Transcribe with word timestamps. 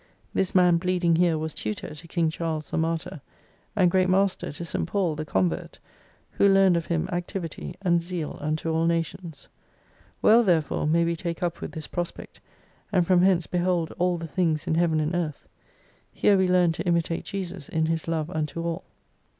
This 0.33 0.55
Man 0.55 0.77
bleeding 0.77 1.15
here 1.17 1.37
was 1.37 1.53
tutor 1.53 1.93
to 1.93 2.07
King 2.07 2.31
Charles 2.31 2.71
the 2.71 2.77
Martyr: 2.79 3.21
and 3.75 3.91
Great 3.91 4.09
Master 4.09 4.51
to 4.51 4.65
St. 4.65 4.87
Paul, 4.87 5.13
the 5.15 5.25
convert 5.25 5.77
who 6.31 6.49
learned 6.49 6.75
of 6.75 6.87
Him 6.87 7.07
activity, 7.11 7.75
and 7.83 8.01
zeal 8.01 8.39
unto 8.41 8.71
all 8.73 8.87
nations. 8.87 9.47
Well 10.19 10.41
therefore 10.41 10.87
may 10.87 11.05
we 11.05 11.15
take 11.15 11.43
up 11.43 11.61
with 11.61 11.73
this 11.73 11.85
prospect, 11.85 12.41
and 12.91 13.05
from 13.05 13.21
hence 13.21 13.45
behold 13.45 13.91
all 13.99 14.17
the 14.17 14.25
things 14.25 14.65
in 14.65 14.73
Heaven 14.73 14.99
and 14.99 15.13
Earth. 15.13 15.47
Here 16.11 16.35
we 16.35 16.47
learn 16.47 16.71
to 16.71 16.87
imitate 16.87 17.25
Jesus 17.25 17.69
in 17.69 17.85
His 17.85 18.07
love 18.07 18.31
unto 18.31 18.63
all. 18.65 18.85